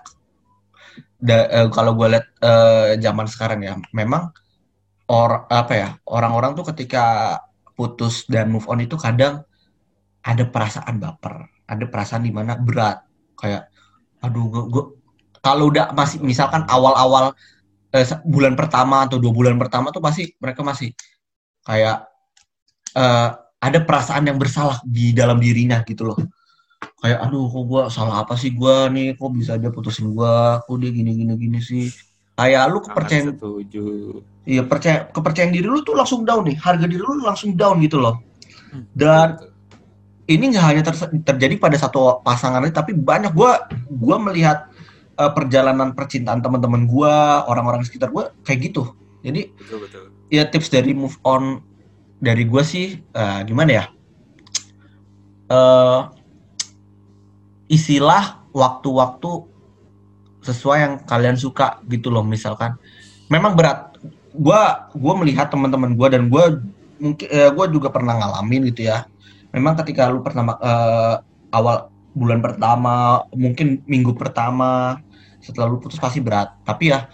[1.29, 4.33] eh, kalau gue lihat eh, zaman sekarang ya memang
[5.05, 7.37] or apa ya orang-orang tuh ketika
[7.77, 9.45] putus dan move on itu kadang
[10.25, 13.01] ada perasaan baper ada perasaan di mana berat.
[13.35, 13.69] Kayak
[14.21, 14.83] aduh gue, gue
[15.41, 17.33] kalau udah masih misalkan awal-awal
[17.93, 20.93] eh, bulan pertama atau dua bulan pertama tuh pasti mereka masih
[21.65, 22.05] kayak
[22.95, 23.29] eh,
[23.61, 26.17] ada perasaan yang bersalah di dalam dirinya gitu loh.
[27.01, 29.07] Kayak aduh kok gue salah apa sih gue nih?
[29.17, 31.89] Kok bisa dia putusin gue kok dia gini gini gini sih
[32.35, 33.83] kayak lu kepercayaan setuju.
[34.43, 37.99] iya percaya kepercayaan diri lu tuh langsung down nih harga diri lu langsung down gitu
[37.99, 38.19] loh
[38.75, 39.39] Hmm, Dan-
[40.27, 44.67] ini nggak hanya ter- terjadi pada satu pasangan ini, tapi banyak gua gua melihat
[45.15, 48.91] eh, perjalanan percintaan teman-teman gua, orang-orang sekitar gua kayak gitu.
[49.23, 50.03] Jadi betul betul.
[50.27, 51.63] ya tips dari move on
[52.19, 53.85] dari gua sih eh, gimana ya?
[55.47, 56.01] Eh
[57.71, 59.29] isilah waktu-waktu
[60.45, 62.77] sesuai yang kalian suka gitu loh misalkan.
[63.27, 63.97] Memang berat.
[64.35, 66.61] Gua gua melihat teman-teman gua dan gua
[67.01, 69.09] mungkin eh, gua juga pernah ngalamin gitu ya.
[69.49, 71.15] Memang ketika lu pertama eh,
[71.49, 75.01] awal bulan pertama, mungkin minggu pertama
[75.41, 76.53] setelah lu putus pasti berat.
[76.61, 77.09] Tapi ya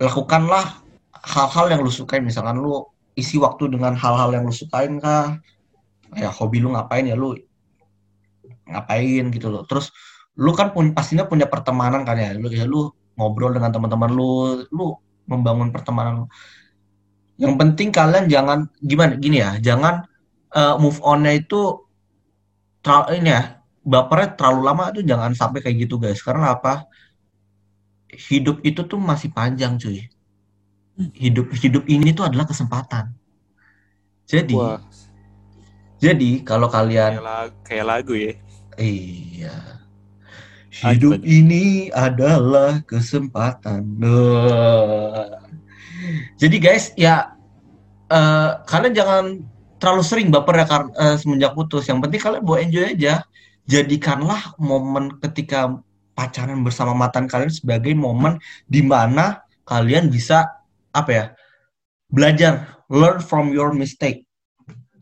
[0.00, 0.80] lakukanlah
[1.20, 5.36] hal-hal yang lu sukain misalkan lu isi waktu dengan hal-hal yang lu sukain kah
[6.16, 7.36] kayak hobi lu ngapain ya lu
[8.64, 9.92] ngapain gitu loh terus
[10.36, 12.30] lu kan pun pastinya punya pertemanan kan ya.
[12.36, 14.94] Lu ya lu ngobrol dengan teman-teman lu lu
[15.26, 16.26] membangun pertemanan lu.
[17.40, 20.04] Yang penting kalian jangan gimana gini ya jangan
[20.52, 21.88] eh, move on-nya itu
[22.84, 23.42] terlalu ini ya
[23.80, 26.20] bapernya terlalu lama itu jangan sampai kayak gitu guys.
[26.20, 26.84] Karena apa?
[28.10, 30.04] Hidup itu tuh masih panjang cuy.
[31.16, 33.14] Hidup hidup ini tuh adalah kesempatan.
[34.28, 34.78] Jadi Wah,
[36.00, 38.32] jadi kalau kalian kayak lagu, kayak lagu ya.
[38.80, 39.79] Iya.
[40.70, 41.20] Hidup lanjut.
[41.26, 43.82] ini adalah kesempatan.
[46.38, 47.34] Jadi guys, ya
[48.06, 49.24] eh, kalian jangan
[49.82, 51.90] terlalu sering baper ya eh, semenjak putus.
[51.90, 53.26] Yang penting kalian bawa enjoy aja.
[53.66, 55.74] Jadikanlah momen ketika
[56.14, 60.46] pacaran bersama mantan kalian sebagai momen di mana kalian bisa
[60.94, 61.24] apa ya?
[62.10, 64.26] Belajar, learn from your mistake.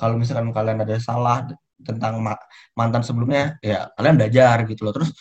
[0.00, 1.48] Kalau misalkan kalian ada salah
[1.84, 2.40] tentang ma-
[2.74, 5.14] mantan sebelumnya ya kalian belajar gitu loh terus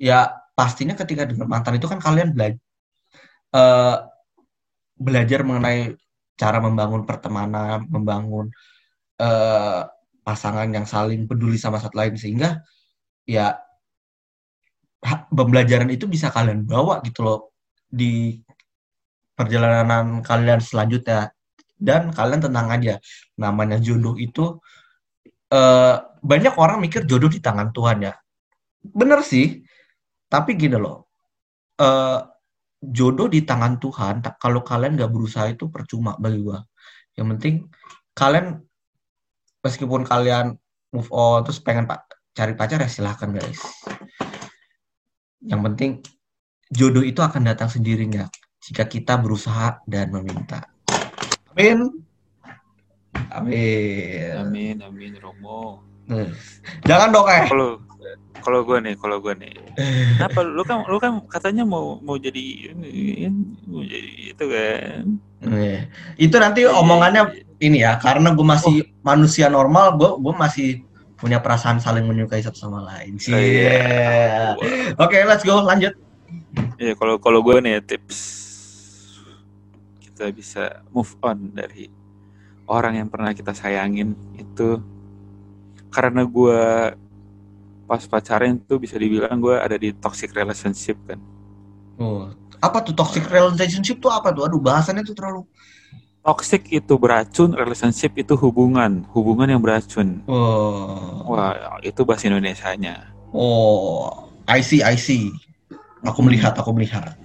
[0.00, 2.56] ya pastinya ketika dengan mantan itu kan kalian belajar
[4.96, 5.92] belajar mengenai
[6.40, 8.48] cara membangun pertemanan membangun
[9.20, 9.82] eh,
[10.24, 12.64] pasangan yang saling peduli sama satu lain sehingga
[13.28, 13.58] ya
[15.32, 17.40] pembelajaran itu bisa kalian bawa gitu loh
[17.88, 18.38] di
[19.34, 21.32] perjalanan kalian selanjutnya
[21.80, 22.94] dan kalian tenang aja
[23.40, 24.60] namanya jodoh itu
[25.50, 28.14] uh, banyak orang mikir jodoh di tangan Tuhan ya.
[28.80, 29.60] Bener sih,
[30.30, 31.10] tapi gini loh,
[31.82, 32.22] uh,
[32.78, 34.22] jodoh di tangan Tuhan.
[34.38, 36.62] Kalau kalian nggak berusaha itu percuma bagi gua.
[37.18, 37.54] Yang penting
[38.14, 38.62] kalian
[39.60, 40.54] meskipun kalian
[40.94, 43.58] move on terus pengen pak cari pacar ya silahkan guys.
[45.42, 45.90] Yang penting
[46.70, 48.30] jodoh itu akan datang sendirinya
[48.62, 50.62] jika kita berusaha dan meminta.
[51.50, 52.06] Amin.
[53.34, 54.30] Amin.
[54.38, 55.89] Amin, amin, Romo.
[56.84, 57.44] Jangan dong eh.
[57.46, 57.68] Kalau
[58.40, 59.52] kalau gue nih, kalau gue nih,
[60.16, 62.72] kenapa lu kan lu kan katanya mau mau jadi
[63.68, 65.04] mau jadi itu kan?
[65.40, 65.84] Eh,
[66.16, 68.88] itu nanti omongannya ini ya, karena gue masih oh.
[69.04, 70.68] manusia normal, gue gue masih
[71.20, 73.20] punya perasaan saling menyukai satu sama lain.
[73.20, 73.36] Sih.
[73.36, 74.56] Oh, yeah.
[74.96, 75.92] Oke, okay, let's go lanjut.
[76.80, 78.48] Iya, kalau kalau gue nih tips
[80.00, 81.92] kita bisa move on dari
[82.68, 84.80] orang yang pernah kita sayangin itu
[85.90, 86.62] karena gue
[87.90, 91.18] pas pacaran tuh bisa dibilang gue ada di toxic relationship kan.
[91.98, 92.30] Oh,
[92.62, 94.46] apa tuh toxic relationship tuh apa tuh?
[94.46, 95.42] Aduh bahasannya tuh terlalu
[96.20, 100.20] toxic itu beracun, relationship itu hubungan, hubungan yang beracun.
[100.28, 101.24] Oh.
[101.24, 103.08] Wah, itu bahasa Indonesia-nya.
[103.32, 105.32] Oh, I see, I see.
[106.04, 107.16] Aku melihat, aku melihat.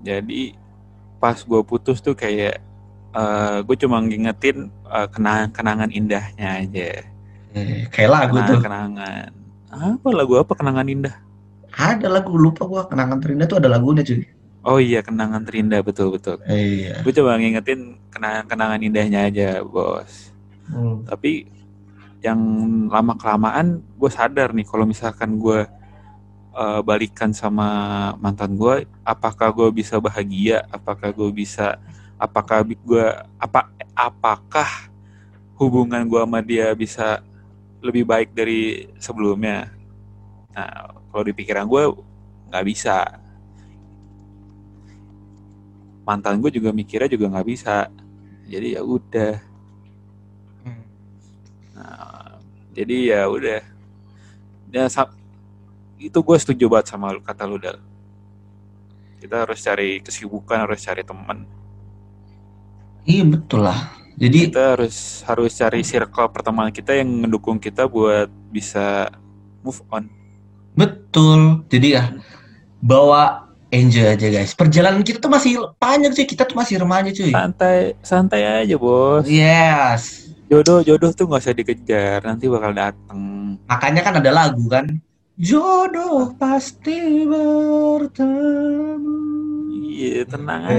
[0.00, 0.56] Jadi
[1.20, 2.60] pas gue putus tuh kayak
[3.16, 6.88] uh, eh, gue cuma ngingetin uh, kenangan kenangan indahnya aja.
[7.56, 8.60] Eh, kayak lagu kenangan, tuh.
[8.60, 9.28] kenangan.
[9.72, 10.52] Apa lagu apa?
[10.52, 11.16] Kenangan indah.
[11.76, 14.24] Ada lagu lupa gue kenangan terindah tuh ada lagunya cuy.
[14.66, 15.80] Oh iya kenangan terindah.
[15.80, 16.36] Betul betul.
[16.44, 16.94] Eh, iya.
[17.00, 20.32] gue coba ngingetin kenangan kenangan indahnya aja bos.
[20.66, 21.06] Hmm.
[21.06, 21.46] tapi
[22.26, 22.42] yang
[22.90, 25.62] lama kelamaan gue sadar nih kalau misalkan gue
[26.58, 27.68] uh, balikan sama
[28.18, 30.66] mantan gue apakah gue bisa bahagia?
[30.74, 31.78] Apakah gue bisa
[32.16, 34.88] apakah gue apa apakah
[35.56, 37.20] hubungan gue sama dia bisa
[37.80, 39.72] lebih baik dari sebelumnya?
[40.52, 41.82] Nah kalau di pikiran gue
[42.52, 43.04] nggak bisa.
[46.06, 47.88] Mantan gue juga mikirnya juga nggak bisa.
[48.46, 49.34] Jadi ya udah.
[50.64, 50.84] Hmm.
[51.76, 52.40] nah
[52.72, 53.60] jadi ya udah.
[54.72, 54.84] Ya
[55.96, 57.80] itu gue setuju banget sama kata lu dal.
[59.16, 61.48] Kita harus cari kesibukan harus cari teman
[63.06, 63.94] Iya betul lah.
[64.18, 69.14] Jadi kita harus harus cari circle pertemanan kita yang mendukung kita buat bisa
[69.62, 70.10] move on.
[70.74, 71.62] Betul.
[71.70, 72.10] Jadi ya
[72.82, 74.58] bawa enjoy aja guys.
[74.58, 76.26] Perjalanan kita tuh masih panjang sih.
[76.26, 77.30] Kita tuh masih remaja cuy.
[77.30, 79.22] Santai santai aja bos.
[79.30, 80.34] Yes.
[80.50, 82.26] Jodoh jodoh tuh nggak usah dikejar.
[82.26, 83.54] Nanti bakal dateng.
[83.70, 84.98] Makanya kan ada lagu kan.
[85.38, 89.14] Jodoh pasti bertemu.
[89.96, 90.76] Iya tenang eh.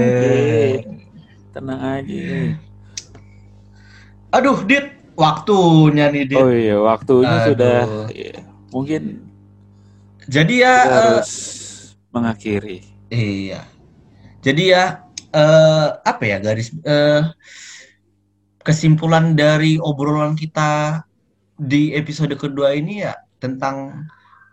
[0.82, 1.07] aja
[1.52, 2.56] tenang aja.
[4.34, 4.96] Aduh dit.
[5.18, 6.38] Waktunya nih dit.
[6.38, 7.46] Oh iya waktunya aduh.
[7.50, 7.78] sudah.
[8.14, 8.38] Ya,
[8.70, 9.02] mungkin
[10.30, 11.30] jadi ya uh, harus
[12.14, 12.86] mengakhiri.
[13.10, 13.66] Iya.
[14.46, 15.02] Jadi ya
[15.34, 17.34] uh, apa ya garis uh,
[18.62, 21.02] kesimpulan dari obrolan kita
[21.58, 24.06] di episode kedua ini ya tentang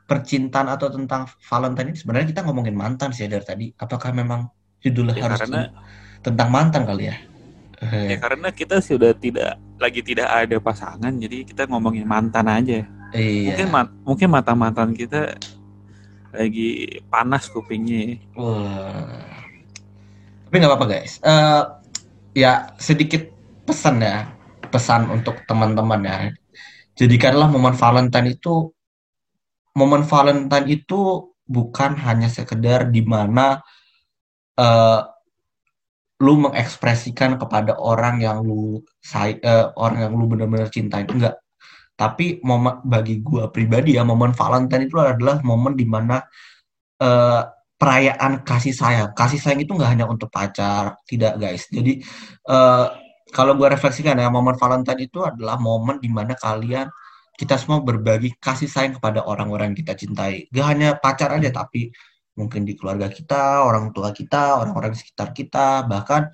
[0.10, 3.66] percintaan atau tentang Valentine ini sebenarnya kita ngomongin mantan sih dari tadi.
[3.78, 4.50] Apakah memang
[4.82, 5.62] judulnya ya, harus karena
[6.26, 7.18] tentang mantan kali ya.
[7.86, 12.82] Ya karena kita sudah tidak lagi tidak ada pasangan, jadi kita ngomongin mantan aja.
[13.14, 13.54] Iya.
[13.54, 15.38] Mungkin mat, mungkin mata mantan kita
[16.34, 18.18] lagi panas kupingnya.
[18.34, 19.22] Wah.
[20.50, 21.22] Tapi nggak apa-apa guys.
[21.22, 21.78] Uh,
[22.34, 23.30] ya sedikit
[23.70, 24.34] pesan ya,
[24.74, 26.18] pesan untuk teman-teman ya.
[26.96, 28.72] Jadikanlah momen Valentine itu,
[29.78, 33.62] momen Valentine itu bukan hanya sekedar di mana
[34.58, 35.15] uh,
[36.24, 41.04] lu mengekspresikan kepada orang yang lu say, uh, orang yang lu benar-benar cintai.
[41.08, 41.36] Enggak.
[41.96, 46.20] Tapi momen bagi gua pribadi ya momen Valentine itu adalah momen di mana
[47.00, 47.42] uh, eh,
[47.80, 49.16] perayaan kasih sayang.
[49.16, 51.68] Kasih sayang itu nggak hanya untuk pacar tidak guys.
[51.72, 52.04] Jadi
[52.52, 52.92] uh,
[53.32, 56.92] kalau gua refleksikan ya momen Valentine itu adalah momen di mana kalian
[57.36, 60.48] kita semua berbagi kasih sayang kepada orang-orang yang kita cintai.
[60.52, 61.92] Gak hanya pacar aja tapi
[62.36, 66.28] mungkin di keluarga kita, orang tua kita, orang-orang di sekitar kita, bahkan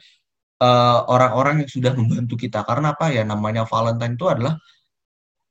[0.62, 2.66] eh, orang-orang uh, yang sudah membantu kita.
[2.66, 4.58] Karena apa ya namanya Valentine itu adalah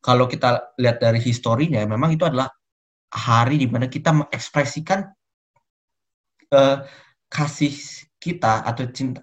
[0.03, 2.51] kalau kita lihat dari historinya, memang itu adalah
[3.11, 5.03] hari di mana kita mengekspresikan
[6.55, 6.77] uh,
[7.27, 7.75] kasih
[8.23, 9.23] kita atau cinta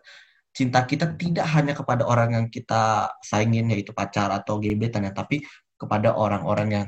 [0.52, 5.46] cinta kita tidak hanya kepada orang yang kita saingin yaitu pacar atau gebetan ya, tapi
[5.78, 6.88] kepada orang-orang yang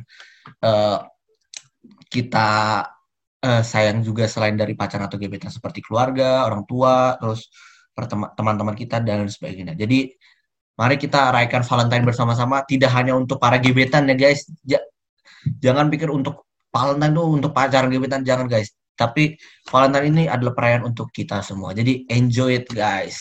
[0.65, 1.05] uh,
[2.09, 2.81] kita
[3.43, 7.51] uh, sayang juga selain dari pacar atau gebetan seperti keluarga, orang tua, terus
[8.35, 9.75] teman-teman kita dan sebagainya.
[9.75, 10.15] Jadi
[10.79, 12.63] Mari kita rayakan Valentine bersama-sama.
[12.63, 14.47] Tidak hanya untuk para gebetan ya guys.
[14.63, 14.79] Ja
[15.59, 18.71] jangan pikir untuk Valentine tuh untuk pacaran gebetan jangan guys.
[18.95, 19.35] Tapi
[19.67, 21.75] Valentine ini adalah perayaan untuk kita semua.
[21.75, 23.19] Jadi enjoy it guys.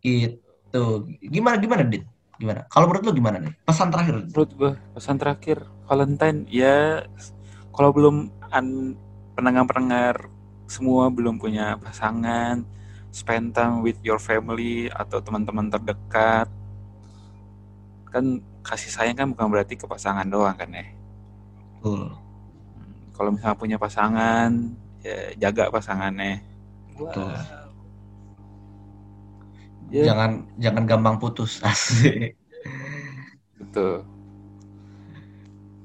[0.00, 2.08] Itu gimana gimana Dit?
[2.40, 2.64] Gimana?
[2.72, 3.52] Kalau menurut lu gimana nih?
[3.68, 4.24] Pesan terakhir.
[4.24, 7.04] Menurut gue pesan terakhir Valentine ya
[7.76, 8.32] kalau belum
[9.38, 10.26] pendengar-pendengar
[10.66, 12.66] semua belum punya pasangan,
[13.14, 16.50] spend time with your family atau teman-teman terdekat.
[18.10, 20.90] Kan kasih sayang kan bukan berarti ke pasangan doang kan ya.
[21.78, 22.10] Betul.
[23.14, 24.50] Kalau misalnya punya pasangan,
[25.06, 26.42] ya jaga pasangannya.
[26.98, 27.30] Betul.
[29.88, 32.34] Ya, Jangan jangan gampang putus asik.
[33.54, 34.02] betul.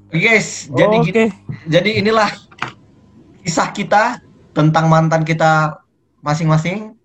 [0.09, 1.05] Oke, guys, jadi Oke.
[1.09, 1.35] gini-
[1.65, 2.29] jadi inilah
[3.43, 4.23] kisah kita
[4.55, 5.77] tentang mantan kita
[6.23, 6.95] masing-masing.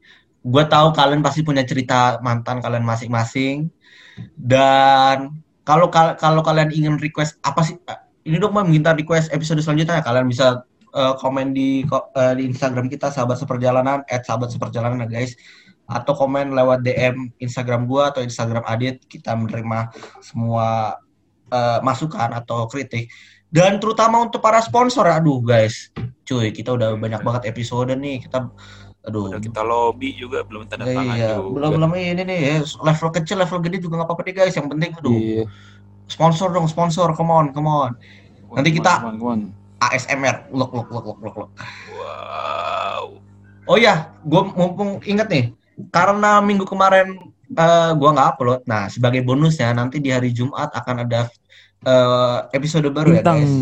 [0.47, 3.69] Gue tahu kalian pasti punya cerita mantan kalian masing-masing.
[4.39, 7.77] Dan kalau kal- kalau kalian ingin request apa sih?
[7.85, 10.63] eh, Ini dong minta request episode selanjutnya kalian bisa
[10.95, 15.33] eh, komen di eh, di Instagram kita sahabat seperjalanan @sahabat seperjalanan ya guys
[15.89, 19.89] atau komen lewat DM Instagram gua atau Instagram Adit kita menerima
[20.21, 20.97] semua
[21.49, 23.09] eh, masukan atau kritik
[23.49, 25.89] dan terutama untuk para sponsor aduh guys.
[26.29, 28.21] Cuy kita udah banyak banget episode nih.
[28.21, 28.53] Kita
[29.09, 29.33] aduh.
[29.33, 31.41] Udah kita lobby juga belum tanda tangan iya.
[31.41, 31.57] juga.
[31.57, 34.55] belum belum ini nih ya, level kecil level gede juga nggak apa-apa nih guys.
[34.55, 35.17] Yang penting aduh.
[35.17, 35.45] Iya.
[36.09, 37.09] sponsor dong sponsor.
[37.17, 37.97] Come on come on.
[38.53, 39.41] Nanti kita- Come on, come on.
[39.79, 41.51] ASMR look look look look look, look.
[41.95, 43.23] Wow.
[43.71, 45.45] oh ya gue mumpung inget nih.
[45.89, 47.17] Karena minggu kemarin
[47.49, 48.61] eh, gua nggak upload.
[48.69, 51.31] Nah sebagai bonusnya nanti di hari Jumat akan ada
[51.87, 53.55] eh, episode baru Bintang ya guys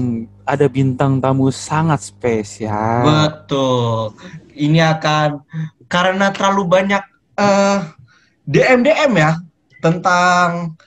[0.47, 3.03] ada bintang tamu sangat spesial.
[3.03, 4.15] Betul.
[4.55, 5.43] Ini akan
[5.91, 7.03] karena terlalu banyak
[7.37, 7.79] eh
[8.47, 9.43] DM DM ya
[9.83, 10.79] tentang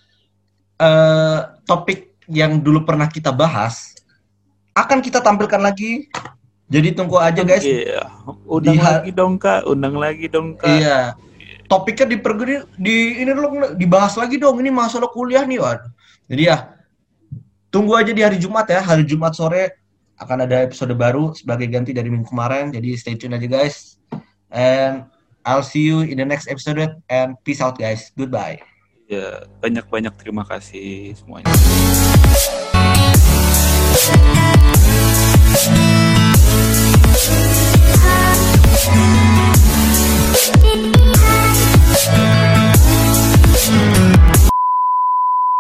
[0.79, 3.93] eh topik yang dulu pernah kita bahas
[4.73, 6.07] akan kita tampilkan lagi.
[6.71, 7.67] Jadi tunggu aja guys.
[7.67, 8.07] Iya.
[8.47, 10.71] Undang Di lagi dong kak, undang lagi dong kak.
[10.71, 10.99] Iya.
[11.67, 14.61] Topiknya dipergede di ini dulu dibahas lagi dong.
[14.63, 15.89] Ini masalah kuliah nih, waduh.
[16.29, 16.78] Jadi ya
[17.69, 18.81] tunggu aja di hari Jumat ya.
[18.81, 19.77] Hari Jumat sore
[20.19, 22.73] akan ada episode baru sebagai ganti dari minggu kemarin.
[22.73, 23.97] Jadi stay tune aja guys.
[24.51, 25.05] And
[25.45, 28.11] I'll see you in the next episode and peace out guys.
[28.17, 28.59] Goodbye.
[29.09, 31.49] Ya banyak banyak terima kasih semuanya.